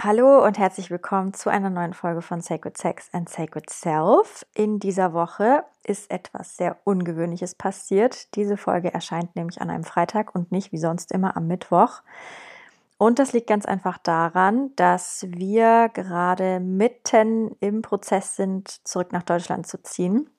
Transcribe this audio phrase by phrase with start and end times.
[0.00, 4.46] Hallo und herzlich willkommen zu einer neuen Folge von Sacred Sex and Sacred Self.
[4.54, 8.32] In dieser Woche ist etwas sehr Ungewöhnliches passiert.
[8.36, 12.02] Diese Folge erscheint nämlich an einem Freitag und nicht wie sonst immer am Mittwoch.
[12.96, 19.24] Und das liegt ganz einfach daran, dass wir gerade mitten im Prozess sind, zurück nach
[19.24, 20.30] Deutschland zu ziehen.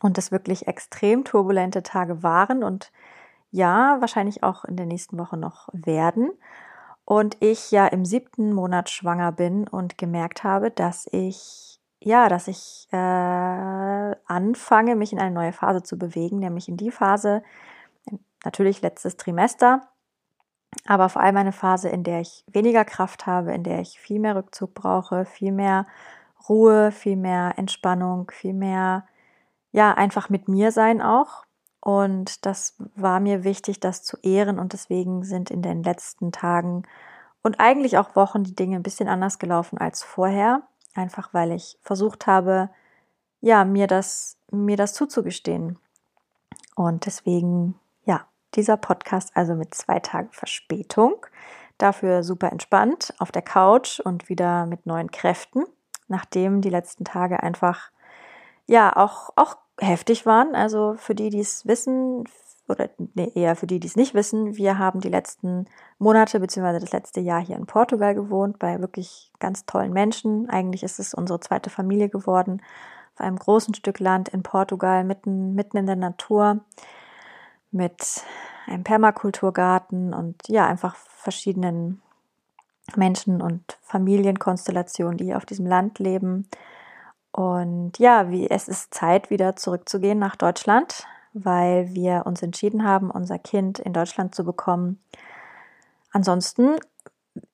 [0.00, 2.90] Und es wirklich extrem turbulente Tage waren und
[3.52, 6.32] ja, wahrscheinlich auch in der nächsten Woche noch werden
[7.08, 12.48] und ich ja im siebten Monat schwanger bin und gemerkt habe, dass ich ja, dass
[12.48, 12.96] ich äh,
[14.26, 17.42] anfange, mich in eine neue Phase zu bewegen, nämlich in die Phase,
[18.44, 19.88] natürlich letztes Trimester,
[20.86, 24.20] aber vor allem eine Phase, in der ich weniger Kraft habe, in der ich viel
[24.20, 25.86] mehr Rückzug brauche, viel mehr
[26.46, 29.06] Ruhe, viel mehr Entspannung, viel mehr,
[29.72, 31.46] ja, einfach mit mir sein auch.
[31.88, 34.58] Und das war mir wichtig, das zu ehren.
[34.58, 36.82] Und deswegen sind in den letzten Tagen
[37.42, 40.60] und eigentlich auch Wochen die Dinge ein bisschen anders gelaufen als vorher.
[40.94, 42.68] Einfach weil ich versucht habe,
[43.40, 45.78] ja, mir das, mir das zuzugestehen.
[46.74, 51.24] Und deswegen, ja, dieser Podcast also mit zwei Tagen Verspätung.
[51.78, 55.64] Dafür super entspannt auf der Couch und wieder mit neuen Kräften,
[56.06, 57.90] nachdem die letzten Tage einfach,
[58.66, 60.54] ja, auch, auch heftig waren.
[60.54, 62.24] Also für die, die es wissen,
[62.68, 65.66] oder nee, eher für die, die es nicht wissen, wir haben die letzten
[65.98, 66.78] Monate bzw.
[66.78, 70.50] das letzte Jahr hier in Portugal gewohnt, bei wirklich ganz tollen Menschen.
[70.50, 72.60] Eigentlich ist es unsere zweite Familie geworden,
[73.14, 76.60] auf einem großen Stück Land in Portugal, mitten, mitten in der Natur,
[77.70, 78.22] mit
[78.66, 82.02] einem Permakulturgarten und ja, einfach verschiedenen
[82.96, 86.48] Menschen und Familienkonstellationen, die auf diesem Land leben.
[87.32, 93.10] Und ja, wie es ist Zeit, wieder zurückzugehen nach Deutschland, weil wir uns entschieden haben,
[93.10, 95.00] unser Kind in Deutschland zu bekommen.
[96.10, 96.76] Ansonsten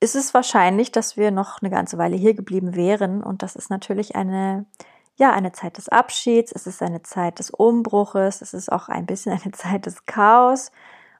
[0.01, 3.23] ist es wahrscheinlich, dass wir noch eine ganze Weile hier geblieben wären.
[3.23, 4.67] Und das ist natürlich eine,
[5.17, 9.07] ja, eine Zeit des Abschieds, es ist eine Zeit des Umbruches, es ist auch ein
[9.07, 10.71] bisschen eine Zeit des Chaos.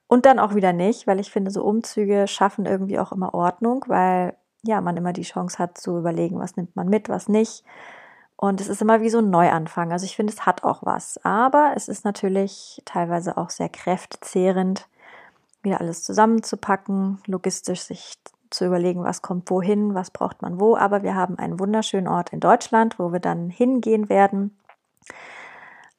[0.06, 3.84] Und dann auch wieder nicht, weil ich finde, so Umzüge schaffen irgendwie auch immer Ordnung,
[3.88, 7.64] weil ja, man immer die Chance hat zu überlegen, was nimmt man mit, was nicht.
[8.36, 9.92] Und es ist immer wie so ein Neuanfang.
[9.92, 11.18] Also ich finde, es hat auch was.
[11.24, 14.88] Aber es ist natürlich teilweise auch sehr kräftezehrend,
[15.62, 18.14] wieder alles zusammenzupacken, logistisch sich
[18.50, 20.76] zu überlegen, was kommt wohin, was braucht man wo.
[20.76, 24.56] Aber wir haben einen wunderschönen Ort in Deutschland, wo wir dann hingehen werden.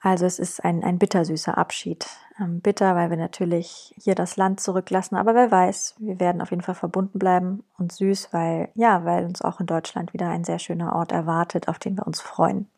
[0.05, 2.05] Also es ist ein, ein bittersüßer Abschied.
[2.39, 6.51] Ähm, bitter, weil wir natürlich hier das Land zurücklassen, aber wer weiß, wir werden auf
[6.51, 10.43] jeden Fall verbunden bleiben und süß, weil ja, weil uns auch in Deutschland wieder ein
[10.43, 12.69] sehr schöner Ort erwartet, auf den wir uns freuen.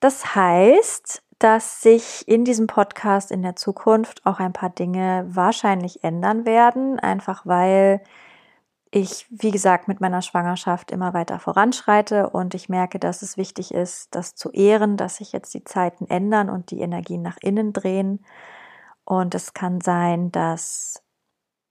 [0.00, 6.04] Das heißt, dass sich in diesem Podcast in der Zukunft auch ein paar Dinge wahrscheinlich
[6.04, 8.02] ändern werden, einfach weil
[8.90, 13.74] ich, wie gesagt, mit meiner Schwangerschaft immer weiter voranschreite und ich merke, dass es wichtig
[13.74, 17.72] ist, das zu ehren, dass sich jetzt die Zeiten ändern und die Energien nach innen
[17.72, 18.24] drehen.
[19.04, 21.02] Und es kann sein, dass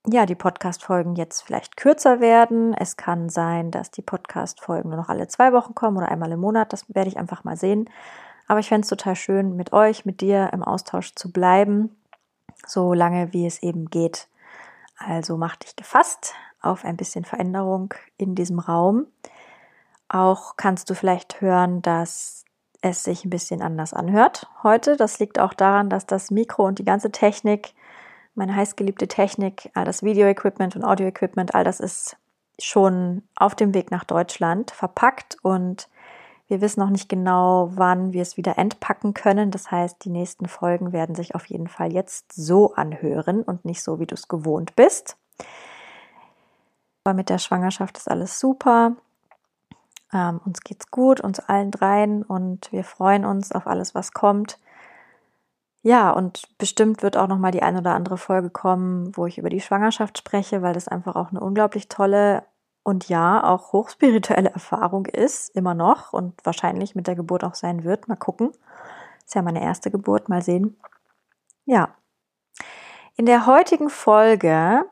[0.09, 2.73] ja, die Podcast-Folgen jetzt vielleicht kürzer werden.
[2.73, 6.39] Es kann sein, dass die Podcast-Folgen nur noch alle zwei Wochen kommen oder einmal im
[6.39, 6.71] Monat.
[6.71, 7.89] Das werde ich einfach mal sehen.
[8.47, 11.97] Aber ich fände es total schön, mit euch, mit dir im Austausch zu bleiben,
[12.65, 14.29] so lange wie es eben geht.
[14.97, 19.07] Also mach dich gefasst, auf ein bisschen Veränderung in diesem Raum.
[20.09, 22.45] Auch kannst du vielleicht hören, dass
[22.81, 24.95] es sich ein bisschen anders anhört heute.
[24.97, 27.73] Das liegt auch daran, dass das Mikro und die ganze Technik,
[28.35, 32.17] meine heißgeliebte Technik, all das Video-Equipment und Audio-Equipment, all das ist
[32.59, 35.89] schon auf dem Weg nach Deutschland verpackt und
[36.47, 39.51] wir wissen noch nicht genau, wann wir es wieder entpacken können.
[39.51, 43.83] Das heißt, die nächsten Folgen werden sich auf jeden Fall jetzt so anhören und nicht
[43.83, 45.17] so, wie du es gewohnt bist.
[47.07, 48.97] Aber mit der Schwangerschaft ist alles super.
[50.11, 54.59] Ähm, uns geht's gut, uns allen dreien und wir freuen uns auf alles, was kommt.
[55.83, 59.37] Ja, und bestimmt wird auch noch mal die ein oder andere Folge kommen, wo ich
[59.37, 62.43] über die Schwangerschaft spreche, weil das einfach auch eine unglaublich tolle
[62.83, 67.85] und ja, auch hochspirituelle Erfahrung ist, immer noch und wahrscheinlich mit der Geburt auch sein
[67.85, 68.09] wird.
[68.09, 68.51] Mal gucken.
[69.25, 70.77] Ist ja meine erste Geburt, mal sehen.
[71.63, 71.87] Ja.
[73.15, 74.83] In der heutigen Folge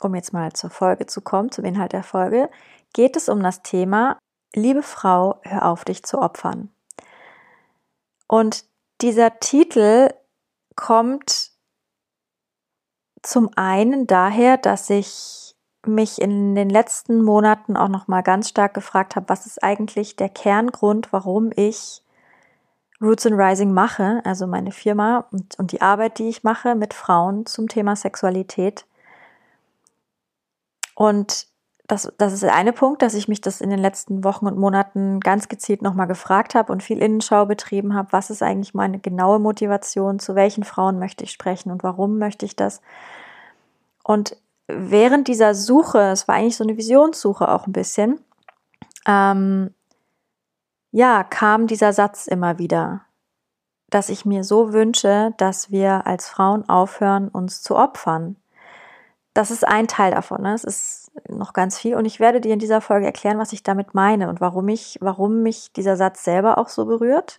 [0.00, 2.50] um jetzt mal zur Folge zu kommen, zum Inhalt der Folge,
[2.92, 4.18] geht es um das Thema,
[4.54, 6.70] liebe Frau, hör auf dich zu opfern.
[8.26, 8.64] Und
[9.00, 10.10] dieser Titel
[10.76, 11.50] kommt
[13.22, 15.54] zum einen daher, dass ich
[15.86, 20.16] mich in den letzten Monaten auch noch mal ganz stark gefragt habe, was ist eigentlich
[20.16, 22.02] der Kerngrund, warum ich
[23.00, 26.94] Roots and Rising mache, also meine Firma und, und die Arbeit, die ich mache mit
[26.94, 28.86] Frauen zum Thema Sexualität.
[30.98, 31.46] Und
[31.86, 34.58] das, das ist der eine Punkt, dass ich mich das in den letzten Wochen und
[34.58, 38.10] Monaten ganz gezielt nochmal gefragt habe und viel Innenschau betrieben habe.
[38.10, 40.18] Was ist eigentlich meine genaue Motivation?
[40.18, 42.80] Zu welchen Frauen möchte ich sprechen und warum möchte ich das?
[44.02, 44.36] Und
[44.66, 48.18] während dieser Suche, es war eigentlich so eine Visionssuche auch ein bisschen,
[49.06, 49.72] ähm,
[50.90, 53.02] ja, kam dieser Satz immer wieder,
[53.88, 58.34] dass ich mir so wünsche, dass wir als Frauen aufhören, uns zu opfern.
[59.38, 60.42] Das ist ein Teil davon.
[60.42, 60.52] Ne?
[60.52, 63.62] Es ist noch ganz viel und ich werde dir in dieser Folge erklären, was ich
[63.62, 67.38] damit meine und warum ich, warum mich dieser Satz selber auch so berührt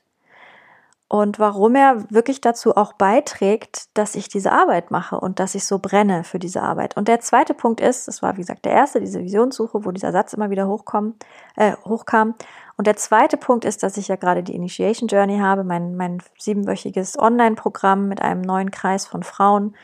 [1.10, 5.66] und warum er wirklich dazu auch beiträgt, dass ich diese Arbeit mache und dass ich
[5.66, 6.96] so brenne für diese Arbeit.
[6.96, 10.14] Und der zweite Punkt ist, das war wie gesagt der erste, diese Visionssuche, wo dieser
[10.14, 11.16] Satz immer wieder hochkommen,
[11.58, 12.34] äh, hochkam.
[12.78, 16.20] Und der zweite Punkt ist, dass ich ja gerade die Initiation Journey habe, mein, mein
[16.38, 19.76] siebenwöchiges Online-Programm mit einem neuen Kreis von Frauen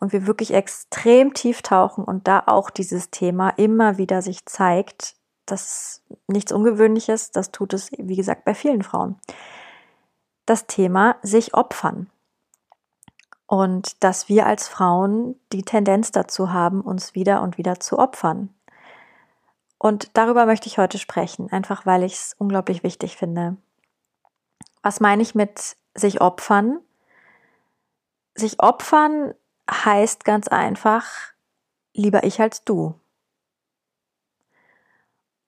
[0.00, 5.14] und wir wirklich extrem tief tauchen und da auch dieses Thema immer wieder sich zeigt,
[5.46, 9.16] das ist nichts Ungewöhnliches, das tut es, wie gesagt, bei vielen Frauen
[10.46, 12.08] das Thema sich opfern.
[13.46, 18.52] Und dass wir als Frauen die Tendenz dazu haben, uns wieder und wieder zu opfern.
[19.78, 23.56] Und darüber möchte ich heute sprechen, einfach weil ich es unglaublich wichtig finde.
[24.82, 26.80] Was meine ich mit sich opfern?
[28.34, 29.34] Sich opfern
[29.70, 31.04] heißt ganz einfach,
[31.94, 32.94] lieber ich als du.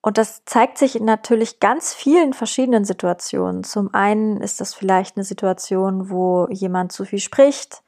[0.01, 3.65] Und das zeigt sich in natürlich ganz vielen verschiedenen Situationen.
[3.65, 7.83] Zum einen ist das vielleicht eine Situation, wo jemand zu viel spricht.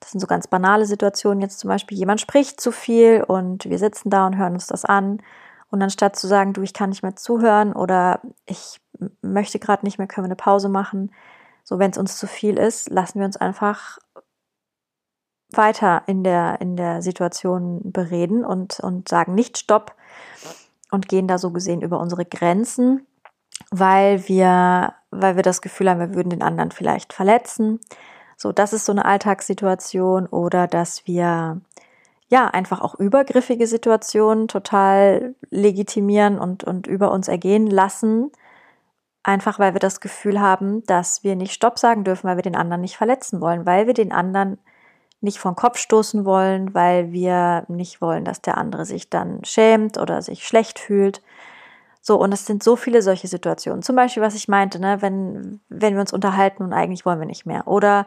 [0.00, 1.40] Das sind so ganz banale Situationen.
[1.40, 4.84] Jetzt zum Beispiel, jemand spricht zu viel und wir sitzen da und hören uns das
[4.84, 5.22] an.
[5.70, 8.80] Und anstatt zu sagen, du, ich kann nicht mehr zuhören oder ich
[9.20, 11.12] möchte gerade nicht mehr, können wir eine Pause machen.
[11.64, 13.98] So, wenn es uns zu viel ist, lassen wir uns einfach
[15.56, 19.94] weiter in der, in der Situation bereden und, und sagen nicht Stopp,
[20.92, 23.06] und gehen da so gesehen über unsere Grenzen,
[23.70, 27.80] weil wir, weil wir das Gefühl haben, wir würden den anderen vielleicht verletzen.
[28.36, 31.60] So, das ist so eine Alltagssituation oder dass wir
[32.28, 38.30] ja einfach auch übergriffige Situationen total legitimieren und, und über uns ergehen lassen.
[39.22, 42.56] Einfach weil wir das Gefühl haben, dass wir nicht Stopp sagen dürfen, weil wir den
[42.56, 44.58] anderen nicht verletzen wollen, weil wir den anderen
[45.22, 49.98] nicht vom Kopf stoßen wollen, weil wir nicht wollen, dass der andere sich dann schämt
[49.98, 51.22] oder sich schlecht fühlt.
[52.00, 53.82] So, und es sind so viele solche Situationen.
[53.82, 57.26] Zum Beispiel, was ich meinte, ne, wenn, wenn wir uns unterhalten und eigentlich wollen wir
[57.26, 57.68] nicht mehr.
[57.68, 58.06] Oder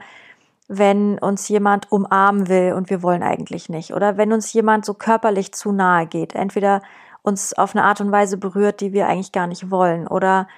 [0.67, 3.93] wenn uns jemand umarmen will und wir wollen eigentlich nicht.
[3.93, 6.35] Oder wenn uns jemand so körperlich zu nahe geht.
[6.35, 6.81] Entweder
[7.21, 10.07] uns auf eine Art und Weise berührt, die wir eigentlich gar nicht wollen.
[10.07, 10.49] Oder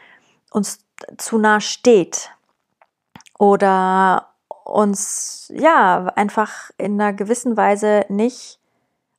[0.50, 0.80] uns
[1.18, 2.32] zu nah steht.
[3.38, 4.30] Oder
[4.68, 8.60] uns ja einfach in einer gewissen Weise nicht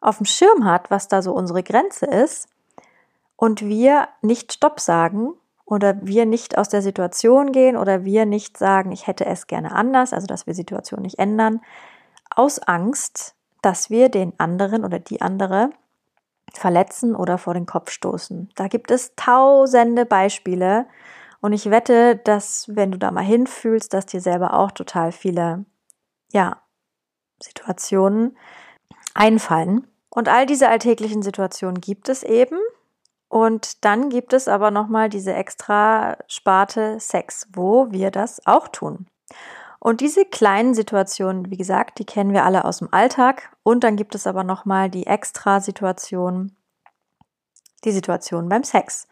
[0.00, 2.48] auf dem Schirm hat, was da so unsere Grenze ist
[3.36, 5.32] und wir nicht Stopp sagen
[5.64, 9.72] oder wir nicht aus der Situation gehen oder wir nicht sagen, ich hätte es gerne
[9.72, 11.60] anders, also dass wir Situation nicht ändern,
[12.34, 15.70] aus Angst, dass wir den anderen oder die andere
[16.54, 18.50] verletzen oder vor den Kopf stoßen.
[18.54, 20.86] Da gibt es tausende Beispiele,
[21.40, 25.64] und ich wette, dass wenn du da mal hinfühlst, dass dir selber auch total viele,
[26.32, 26.62] ja,
[27.40, 28.36] Situationen
[29.14, 29.86] einfallen.
[30.10, 32.58] Und all diese alltäglichen Situationen gibt es eben.
[33.28, 39.06] Und dann gibt es aber nochmal diese extra Sparte Sex, wo wir das auch tun.
[39.78, 43.54] Und diese kleinen Situationen, wie gesagt, die kennen wir alle aus dem Alltag.
[43.62, 46.56] Und dann gibt es aber nochmal die extra Situation,
[47.84, 49.06] die Situation beim Sex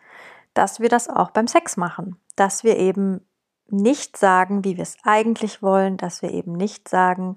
[0.56, 2.16] dass wir das auch beim Sex machen.
[2.34, 3.20] Dass wir eben
[3.68, 7.36] nicht sagen, wie wir es eigentlich wollen, dass wir eben nicht sagen,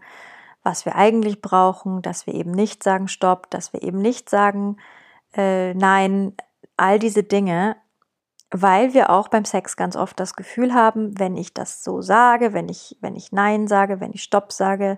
[0.63, 4.77] was wir eigentlich brauchen, dass wir eben nicht sagen Stopp, dass wir eben nicht sagen
[5.35, 6.33] äh, Nein,
[6.77, 7.75] all diese Dinge,
[8.51, 12.53] weil wir auch beim Sex ganz oft das Gefühl haben, wenn ich das so sage,
[12.53, 14.97] wenn ich, wenn ich Nein sage, wenn ich Stopp sage,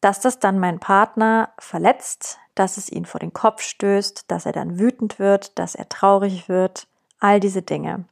[0.00, 4.52] dass das dann mein Partner verletzt, dass es ihn vor den Kopf stößt, dass er
[4.52, 6.86] dann wütend wird, dass er traurig wird,
[7.20, 8.04] all diese Dinge.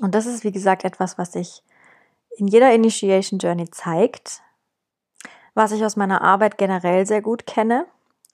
[0.00, 1.62] Und das ist, wie gesagt, etwas, was sich
[2.36, 4.42] in jeder Initiation Journey zeigt,
[5.54, 7.86] was ich aus meiner Arbeit generell sehr gut kenne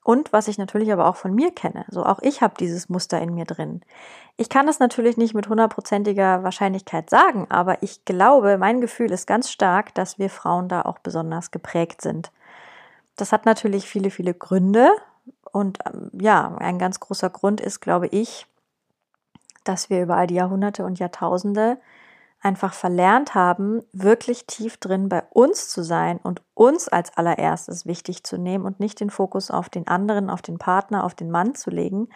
[0.05, 1.85] Und was ich natürlich aber auch von mir kenne.
[1.89, 3.83] So auch ich habe dieses Muster in mir drin.
[4.37, 9.27] Ich kann das natürlich nicht mit hundertprozentiger Wahrscheinlichkeit sagen, aber ich glaube, mein Gefühl ist
[9.27, 12.33] ganz stark, dass wir Frauen da auch besonders geprägt sind.
[13.17, 14.91] Das hat natürlich viele, viele Gründe.
[15.53, 18.47] Und ähm, ja, ein ganz großer Grund ist, glaube ich,
[19.65, 21.79] dass wir über all die Jahrhunderte und Jahrtausende
[22.41, 28.25] einfach verlernt haben, wirklich tief drin bei uns zu sein und uns als allererstes wichtig
[28.25, 31.55] zu nehmen und nicht den Fokus auf den anderen, auf den Partner, auf den Mann
[31.55, 32.09] zu legen,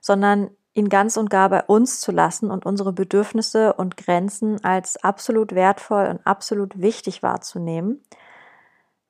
[0.00, 5.02] sondern ihn ganz und gar bei uns zu lassen und unsere Bedürfnisse und Grenzen als
[5.04, 8.02] absolut wertvoll und absolut wichtig wahrzunehmen.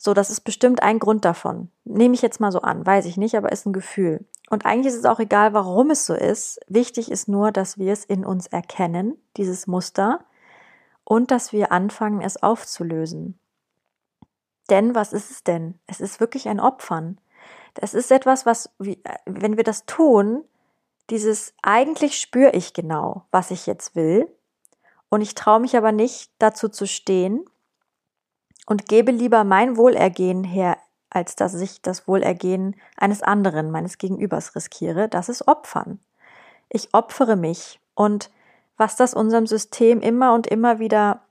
[0.05, 1.71] So, das ist bestimmt ein Grund davon.
[1.85, 4.27] Nehme ich jetzt mal so an, weiß ich nicht, aber ist ein Gefühl.
[4.51, 6.59] Und eigentlich ist es auch egal, warum es so ist.
[6.67, 10.25] Wichtig ist nur, dass wir es in uns erkennen, dieses Muster,
[11.05, 13.39] und dass wir anfangen, es aufzulösen.
[14.71, 15.79] Denn was ist es denn?
[15.87, 17.21] Es ist wirklich ein Opfern.
[17.81, 20.43] Es ist etwas, was, wenn wir das tun,
[21.11, 24.27] dieses eigentlich spüre ich genau, was ich jetzt will,
[25.11, 27.45] und ich traue mich aber nicht dazu zu stehen
[28.67, 30.79] und gebe lieber mein Wohlergehen her,
[31.11, 35.09] als dass ich das Wohlergehen eines anderen, meines Gegenübers riskiere.
[35.09, 35.99] Das ist Opfern.
[36.69, 38.31] Ich opfere mich und
[38.77, 41.23] was das unserem System immer und immer wieder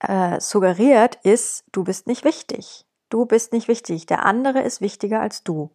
[0.00, 2.86] äh, suggeriert, ist, du bist nicht wichtig.
[3.10, 4.06] Du bist nicht wichtig.
[4.06, 5.70] Der andere ist wichtiger als du.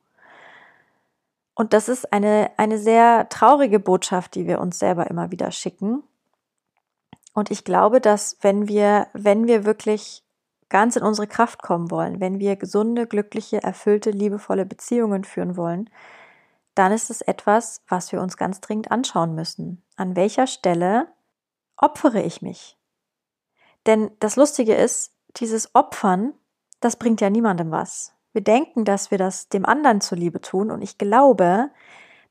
[1.55, 6.03] Und das ist eine, eine sehr traurige Botschaft, die wir uns selber immer wieder schicken.
[7.33, 10.23] Und ich glaube, dass wenn wir, wenn wir wirklich
[10.73, 15.87] ganz in unsere Kraft kommen wollen, wenn wir gesunde, glückliche, erfüllte, liebevolle Beziehungen führen wollen,
[16.73, 19.83] dann ist es etwas, was wir uns ganz dringend anschauen müssen.
[19.97, 21.09] An welcher Stelle
[21.77, 22.75] opfere ich mich?
[23.85, 26.33] Denn das Lustige ist, dieses Opfern,
[26.79, 28.15] das bringt ja niemandem was.
[28.31, 31.69] Wir denken, dass wir das dem anderen zuliebe tun und ich glaube,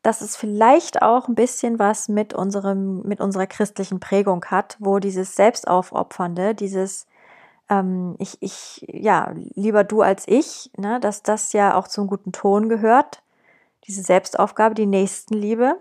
[0.02, 4.98] dass es vielleicht auch ein bisschen was mit unserem, mit unserer christlichen Prägung hat, wo
[4.98, 7.06] dieses Selbstaufopfernde, dieses
[7.72, 12.32] ähm, ich, ich, ja, lieber du als ich, ne, dass das ja auch zum guten
[12.32, 13.22] Ton gehört
[13.86, 15.76] diese Selbstaufgabe, die Nächstenliebe,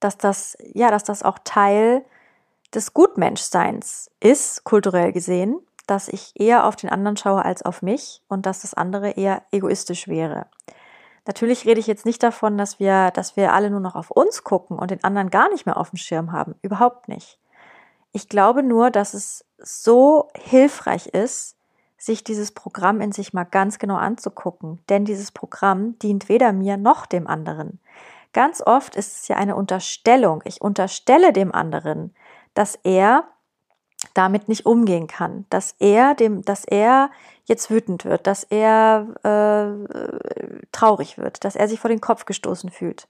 [0.00, 2.04] dass das, ja, dass das auch Teil
[2.74, 8.22] des Gutmenschseins ist, kulturell gesehen, dass ich eher auf den anderen schaue als auf mich
[8.28, 10.46] und dass das andere eher egoistisch wäre.
[11.26, 14.42] Natürlich rede ich jetzt nicht davon, dass wir, dass wir alle nur noch auf uns
[14.42, 16.54] gucken und den anderen gar nicht mehr auf dem Schirm haben.
[16.62, 17.38] Überhaupt nicht.
[18.12, 21.56] Ich glaube nur, dass es so hilfreich ist,
[21.96, 26.76] sich dieses Programm in sich mal ganz genau anzugucken, denn dieses Programm dient weder mir
[26.76, 27.80] noch dem anderen.
[28.32, 30.42] Ganz oft ist es ja eine Unterstellung.
[30.44, 32.14] Ich unterstelle dem anderen,
[32.54, 33.24] dass er
[34.14, 37.10] damit nicht umgehen kann, dass er dem, dass er
[37.44, 42.70] jetzt wütend wird, dass er äh, traurig wird, dass er sich vor den Kopf gestoßen
[42.70, 43.06] fühlt.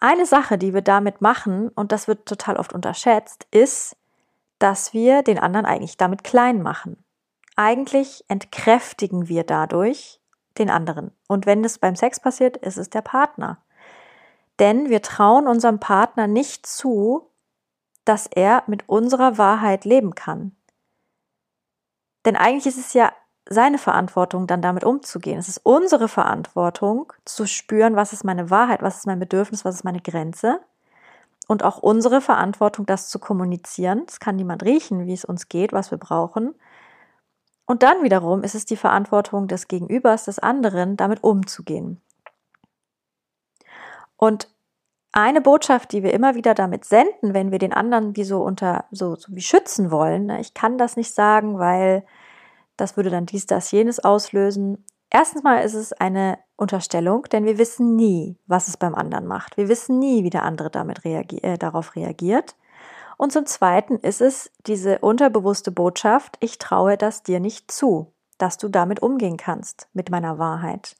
[0.00, 3.96] Eine Sache, die wir damit machen, und das wird total oft unterschätzt, ist,
[4.58, 7.04] dass wir den anderen eigentlich damit klein machen.
[7.56, 10.20] Eigentlich entkräftigen wir dadurch
[10.58, 11.12] den anderen.
[11.28, 13.58] Und wenn es beim Sex passiert, ist es der Partner.
[14.58, 17.30] Denn wir trauen unserem Partner nicht zu,
[18.04, 20.54] dass er mit unserer Wahrheit leben kann.
[22.24, 23.12] Denn eigentlich ist es ja
[23.48, 25.38] seine Verantwortung, dann damit umzugehen.
[25.38, 29.76] Es ist unsere Verantwortung, zu spüren, was ist meine Wahrheit, was ist mein Bedürfnis, was
[29.76, 30.60] ist meine Grenze.
[31.46, 34.04] Und auch unsere Verantwortung, das zu kommunizieren.
[34.08, 36.54] Es kann niemand riechen, wie es uns geht, was wir brauchen.
[37.66, 42.00] Und dann wiederum ist es die Verantwortung des Gegenübers, des anderen, damit umzugehen.
[44.16, 44.48] Und
[45.12, 48.86] eine Botschaft, die wir immer wieder damit senden, wenn wir den anderen wie so unter,
[48.90, 52.04] so, so wie schützen wollen, ne, ich kann das nicht sagen, weil
[52.76, 54.84] das würde dann dies, das, jenes auslösen.
[55.14, 59.56] Erstens mal ist es eine Unterstellung, denn wir wissen nie, was es beim anderen macht.
[59.56, 62.56] Wir wissen nie, wie der andere damit reagi äh, darauf reagiert.
[63.16, 68.58] Und zum Zweiten ist es diese unterbewusste Botschaft, ich traue das dir nicht zu, dass
[68.58, 70.96] du damit umgehen kannst, mit meiner Wahrheit.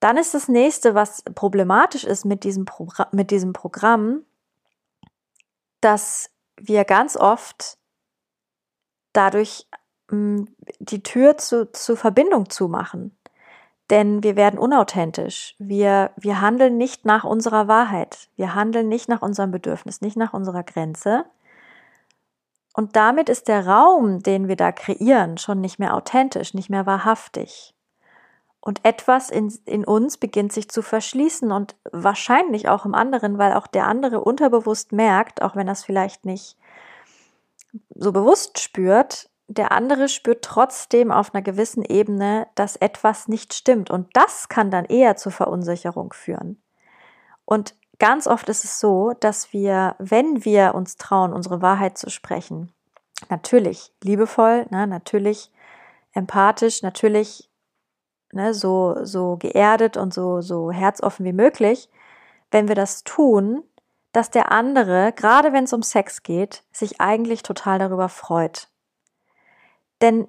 [0.00, 4.26] Dann ist das nächste, was problematisch ist mit diesem, Progr mit diesem Programm,
[5.80, 7.78] dass wir ganz oft
[9.14, 9.66] dadurch
[10.10, 13.16] die Tür zu, zur Verbindung zumachen.
[13.90, 15.56] Denn wir werden unauthentisch.
[15.58, 18.28] Wir, wir handeln nicht nach unserer Wahrheit.
[18.36, 21.24] Wir handeln nicht nach unserem Bedürfnis, nicht nach unserer Grenze.
[22.72, 26.86] Und damit ist der Raum, den wir da kreieren, schon nicht mehr authentisch, nicht mehr
[26.86, 27.74] wahrhaftig.
[28.60, 33.54] Und etwas in, in uns beginnt sich zu verschließen und wahrscheinlich auch im anderen, weil
[33.54, 36.56] auch der andere unterbewusst merkt, auch wenn es vielleicht nicht
[37.94, 43.90] so bewusst spürt, der andere spürt trotzdem auf einer gewissen Ebene, dass etwas nicht stimmt.
[43.90, 46.62] Und das kann dann eher zur Verunsicherung führen.
[47.44, 52.10] Und ganz oft ist es so, dass wir, wenn wir uns trauen, unsere Wahrheit zu
[52.10, 52.72] sprechen,
[53.28, 55.50] natürlich liebevoll, ne, natürlich
[56.12, 57.50] empathisch, natürlich
[58.32, 61.90] ne, so, so geerdet und so, so herzoffen wie möglich,
[62.52, 63.64] wenn wir das tun,
[64.12, 68.69] dass der andere, gerade wenn es um Sex geht, sich eigentlich total darüber freut.
[70.00, 70.28] Denn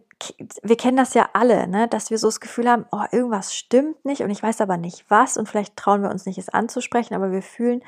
[0.62, 1.88] wir kennen das ja alle, ne?
[1.88, 5.06] dass wir so das Gefühl haben, oh, irgendwas stimmt nicht und ich weiß aber nicht
[5.10, 7.82] was und vielleicht trauen wir uns nicht, es anzusprechen, aber wir fühlen,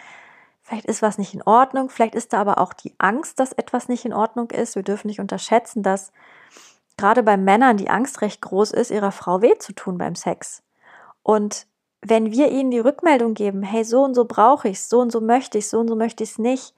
[0.61, 3.89] vielleicht ist was nicht in Ordnung, vielleicht ist da aber auch die Angst, dass etwas
[3.89, 4.75] nicht in Ordnung ist.
[4.75, 6.13] Wir dürfen nicht unterschätzen, dass
[6.97, 10.63] gerade bei Männern die Angst recht groß ist, ihrer Frau weh zu tun beim Sex.
[11.21, 11.67] Und
[12.01, 15.11] wenn wir ihnen die Rückmeldung geben, hey, so und so brauche ich es, so und
[15.11, 16.73] so möchte ich so und so möchte ich es nicht,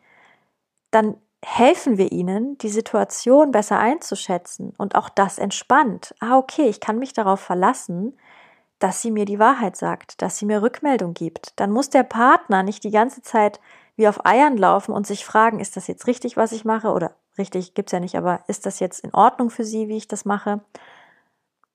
[0.91, 1.15] dann
[1.48, 6.16] helfen wir ihnen, die Situation besser einzuschätzen und auch das entspannt.
[6.20, 8.18] Ah, okay, ich kann mich darauf verlassen,
[8.80, 11.60] dass sie mir die Wahrheit sagt, dass sie mir Rückmeldung gibt.
[11.60, 13.60] Dann muss der Partner nicht die ganze Zeit
[13.96, 16.92] wie auf Eiern laufen und sich fragen, ist das jetzt richtig, was ich mache?
[16.92, 20.08] Oder richtig gibt's ja nicht, aber ist das jetzt in Ordnung für sie, wie ich
[20.08, 20.62] das mache?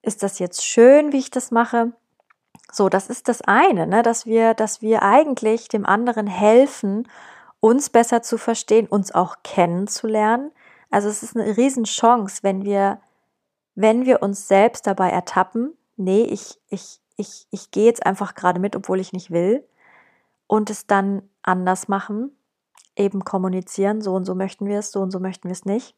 [0.02, 1.92] Ist das jetzt schön, wie ich das mache?
[2.72, 4.02] So, das ist das eine, ne?
[4.02, 7.06] dass wir, dass wir eigentlich dem anderen helfen,
[7.60, 10.50] uns besser zu verstehen, uns auch kennenzulernen.
[10.90, 13.00] Also es ist eine Riesenchance, wenn wir,
[13.74, 18.60] wenn wir uns selbst dabei ertappen, nee, ich, ich, ich, ich gehe jetzt einfach gerade
[18.60, 19.64] mit, obwohl ich nicht will,
[20.46, 22.36] und es dann anders machen,
[22.96, 25.94] eben kommunizieren, so und so möchten wir es, so und so möchten wir es nicht.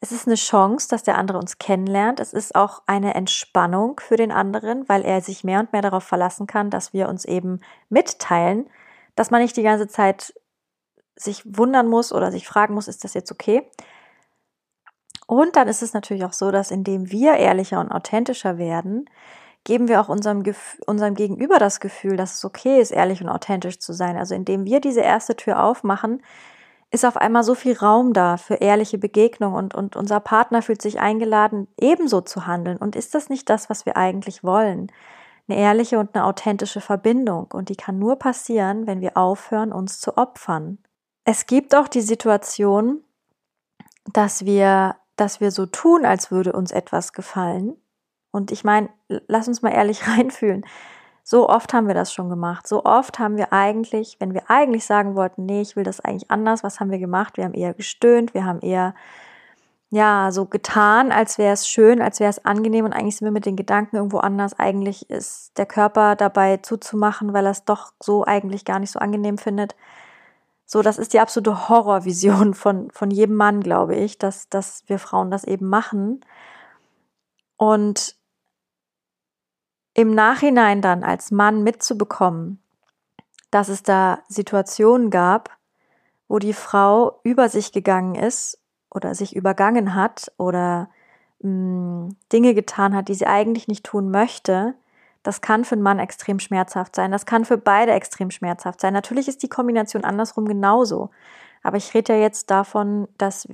[0.00, 2.20] Es ist eine Chance, dass der andere uns kennenlernt.
[2.20, 6.04] Es ist auch eine Entspannung für den anderen, weil er sich mehr und mehr darauf
[6.04, 8.66] verlassen kann, dass wir uns eben mitteilen,
[9.16, 10.34] dass man nicht die ganze Zeit
[11.16, 13.68] sich wundern muss oder sich fragen muss, ist das jetzt okay?
[15.26, 19.08] Und dann ist es natürlich auch so, dass indem wir ehrlicher und authentischer werden,
[19.64, 20.42] geben wir auch unserem,
[20.86, 24.16] unserem Gegenüber das Gefühl, dass es okay ist, ehrlich und authentisch zu sein.
[24.16, 26.22] Also indem wir diese erste Tür aufmachen,
[26.90, 30.82] ist auf einmal so viel Raum da für ehrliche Begegnung und, und unser Partner fühlt
[30.82, 32.76] sich eingeladen, ebenso zu handeln.
[32.76, 34.92] Und ist das nicht das, was wir eigentlich wollen?
[35.48, 37.48] Eine ehrliche und eine authentische Verbindung.
[37.52, 40.78] Und die kann nur passieren, wenn wir aufhören, uns zu opfern.
[41.24, 43.02] Es gibt auch die Situation,
[44.12, 47.76] dass wir, dass wir so tun, als würde uns etwas gefallen.
[48.30, 50.64] Und ich meine, lass uns mal ehrlich reinfühlen.
[51.22, 52.66] So oft haben wir das schon gemacht.
[52.66, 56.30] So oft haben wir eigentlich, wenn wir eigentlich sagen wollten, nee, ich will das eigentlich
[56.30, 57.38] anders, was haben wir gemacht?
[57.38, 58.94] Wir haben eher gestöhnt, wir haben eher
[59.94, 63.32] ja, so getan, als wäre es schön, als wäre es angenehm und eigentlich sind wir
[63.32, 64.58] mit den Gedanken irgendwo anders.
[64.58, 68.98] Eigentlich ist der Körper dabei zuzumachen, weil er es doch so eigentlich gar nicht so
[68.98, 69.76] angenehm findet.
[70.66, 74.98] So, das ist die absolute Horrorvision von, von jedem Mann, glaube ich, dass, dass wir
[74.98, 76.24] Frauen das eben machen.
[77.56, 78.16] Und
[79.94, 82.60] im Nachhinein dann als Mann mitzubekommen,
[83.50, 85.50] dass es da Situationen gab,
[86.26, 88.58] wo die Frau über sich gegangen ist
[88.90, 90.88] oder sich übergangen hat oder
[91.40, 94.74] mh, mm, Dinge getan hat, die sie eigentlich nicht tun möchte,
[95.24, 97.10] das kann für einen Mann extrem schmerzhaft sein.
[97.10, 98.92] Das kann für beide extrem schmerzhaft sein.
[98.92, 101.10] Natürlich ist die Kombination andersrum genauso.
[101.62, 103.48] Aber ich rede ja jetzt davon, dass,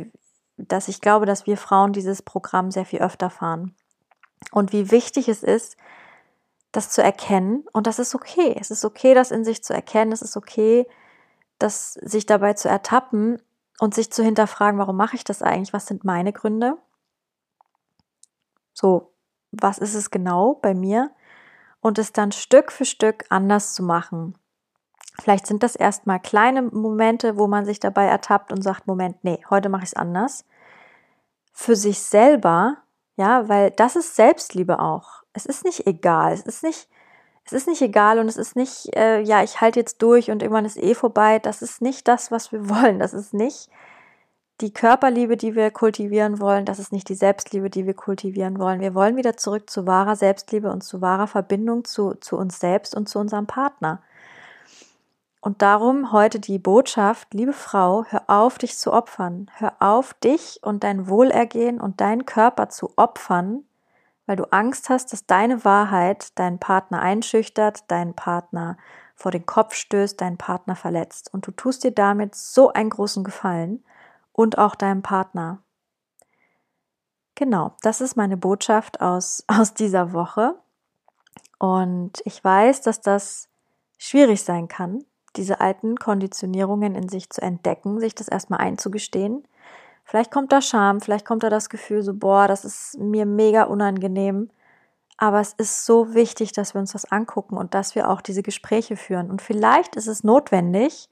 [0.56, 3.76] dass ich glaube, dass wir Frauen dieses Programm sehr viel öfter fahren.
[4.50, 5.76] Und wie wichtig es ist,
[6.72, 8.56] das zu erkennen und das ist okay.
[8.58, 10.12] Es ist okay, das in sich zu erkennen.
[10.12, 10.86] Es ist okay,
[11.58, 13.40] das sich dabei zu ertappen
[13.78, 15.72] und sich zu hinterfragen, warum mache ich das eigentlich?
[15.72, 16.78] Was sind meine Gründe?
[18.72, 19.12] So,
[19.52, 21.12] was ist es genau bei mir?
[21.80, 24.36] Und es dann Stück für Stück anders zu machen.
[25.20, 29.42] Vielleicht sind das erstmal kleine Momente, wo man sich dabei ertappt und sagt, Moment, nee,
[29.50, 30.44] heute mache ich es anders.
[31.52, 32.78] Für sich selber,
[33.16, 36.32] ja, weil das ist Selbstliebe auch es ist nicht egal.
[36.32, 36.88] Es ist nicht,
[37.44, 40.42] es ist nicht egal und es ist nicht, äh, ja, ich halte jetzt durch und
[40.42, 41.38] irgendwann ist eh vorbei.
[41.38, 42.98] Das ist nicht das, was wir wollen.
[42.98, 43.68] Das ist nicht
[44.60, 46.64] die Körperliebe, die wir kultivieren wollen.
[46.64, 48.80] Das ist nicht die Selbstliebe, die wir kultivieren wollen.
[48.80, 52.94] Wir wollen wieder zurück zu wahrer Selbstliebe und zu wahrer Verbindung zu, zu uns selbst
[52.94, 54.02] und zu unserem Partner.
[55.40, 59.50] Und darum heute die Botschaft, liebe Frau, hör auf, dich zu opfern.
[59.56, 63.64] Hör auf, dich und dein Wohlergehen und deinen Körper zu opfern
[64.30, 68.76] weil du Angst hast, dass deine Wahrheit deinen Partner einschüchtert, deinen Partner
[69.16, 71.34] vor den Kopf stößt, deinen Partner verletzt.
[71.34, 73.82] Und du tust dir damit so einen großen Gefallen
[74.32, 75.62] und auch deinem Partner.
[77.34, 80.54] Genau, das ist meine Botschaft aus, aus dieser Woche.
[81.58, 83.48] Und ich weiß, dass das
[83.98, 85.04] schwierig sein kann,
[85.36, 89.46] diese alten Konditionierungen in sich zu entdecken, sich das erstmal einzugestehen.
[90.04, 93.64] Vielleicht kommt da Scham, vielleicht kommt da das Gefühl so, boah, das ist mir mega
[93.64, 94.50] unangenehm.
[95.18, 98.42] Aber es ist so wichtig, dass wir uns das angucken und dass wir auch diese
[98.42, 99.30] Gespräche führen.
[99.30, 101.09] Und vielleicht ist es notwendig,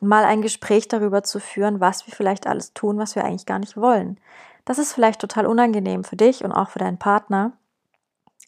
[0.00, 3.58] mal ein Gespräch darüber zu führen, was wir vielleicht alles tun, was wir eigentlich gar
[3.58, 4.18] nicht wollen.
[4.64, 7.52] Das ist vielleicht total unangenehm für dich und auch für deinen Partner,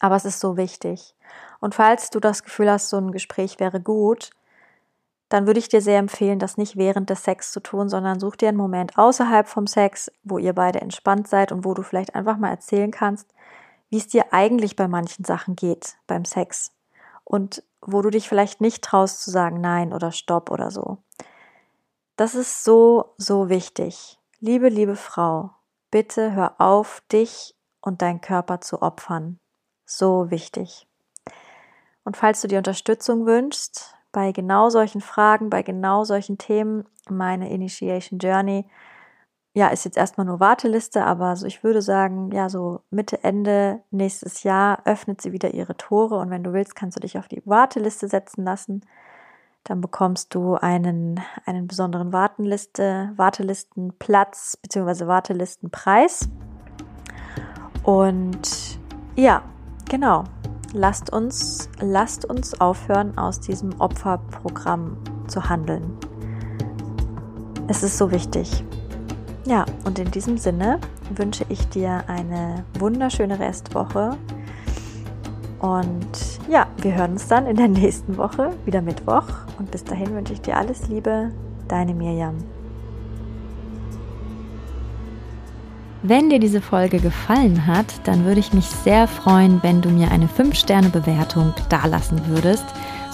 [0.01, 1.14] aber es ist so wichtig.
[1.61, 4.31] Und falls du das Gefühl hast, so ein Gespräch wäre gut,
[5.29, 8.37] dann würde ich dir sehr empfehlen, das nicht während des Sex zu tun, sondern such
[8.37, 12.14] dir einen Moment außerhalb vom Sex, wo ihr beide entspannt seid und wo du vielleicht
[12.14, 13.29] einfach mal erzählen kannst,
[13.90, 16.75] wie es dir eigentlich bei manchen Sachen geht beim Sex
[17.26, 20.98] und wo du dich vielleicht nicht traust zu sagen Nein oder Stopp oder so.
[22.16, 24.18] Das ist so, so wichtig.
[24.40, 25.50] Liebe, liebe Frau,
[25.90, 29.38] bitte hör auf, dich und deinen Körper zu opfern.
[29.84, 30.86] So wichtig.
[32.04, 37.50] Und falls du dir Unterstützung wünschst, bei genau solchen Fragen, bei genau solchen Themen, meine
[37.50, 38.64] Initiation Journey,
[39.56, 43.80] ja, ist jetzt erstmal nur Warteliste, aber so ich würde sagen, ja, so Mitte, Ende
[43.90, 47.26] nächstes Jahr öffnet sie wieder ihre Tore und wenn du willst, kannst du dich auf
[47.26, 48.82] die Warteliste setzen lassen.
[49.64, 55.06] Dann bekommst du einen, einen besonderen Wartenliste, Wartelistenplatz bzw.
[55.06, 56.28] Wartelistenpreis.
[57.82, 58.78] Und
[59.16, 59.42] ja,
[59.88, 60.24] genau
[60.76, 65.96] lasst uns, lasst uns aufhören, aus diesem Opferprogramm zu handeln.
[67.68, 68.62] Es ist so wichtig.
[69.46, 70.80] Ja, und in diesem Sinne
[71.14, 74.16] wünsche ich dir eine wunderschöne Restwoche.
[75.61, 79.24] Und ja, wir hören uns dann in der nächsten Woche, wieder Mittwoch.
[79.59, 81.30] Und bis dahin wünsche ich dir alles Liebe,
[81.68, 82.35] deine Miriam.
[86.02, 90.11] Wenn dir diese Folge gefallen hat, dann würde ich mich sehr freuen, wenn du mir
[90.11, 92.64] eine 5-Sterne-Bewertung dalassen würdest.